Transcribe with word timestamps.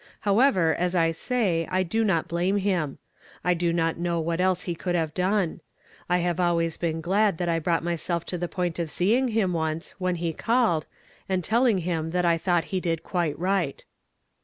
However, 0.21 0.73
as 0.73 0.95
I 0.95 1.11
say, 1.11 1.67
I 1.69 1.83
do 1.83 2.03
not 2.03 2.27
blame 2.27 2.57
him; 2.57 2.97
I 3.43 3.53
do 3.53 3.71
not 3.71 3.99
know 3.99 4.19
what 4.19 4.41
else 4.41 4.63
he 4.63 4.73
could 4.73 4.95
have 4.95 5.13
done. 5.13 5.61
1 6.07 6.21
have 6.21 6.39
always 6.39 6.75
been 6.75 7.01
glad 7.01 7.37
that 7.37 7.47
I 7.47 7.59
brought 7.59 7.83
myself 7.83 8.25
to 8.25 8.37
the 8.39 8.47
point 8.47 8.79
of 8.79 8.89
seeing 8.89 9.27
him 9.27 9.53
once, 9.53 9.91
when 9.99 10.15
he 10.15 10.33
called, 10.33 10.87
and 11.29 11.43
telling 11.43 11.77
him 11.77 12.09
that 12.17 12.25
I 12.25 12.39
thought 12.39 12.63
he 12.73 12.79
did 12.79 13.03
quite 13.03 13.37
right." 13.37 13.85